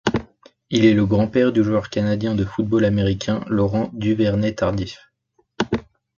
Il 0.71 0.85
est 0.85 0.95
le 0.95 1.05
grand-père 1.05 1.51
du 1.51 1.63
joueur 1.63 1.91
canadien 1.91 2.33
de 2.33 2.43
football 2.43 2.85
américain 2.85 3.43
Laurent 3.45 3.91
Duvernay-Tardif. 3.93 4.97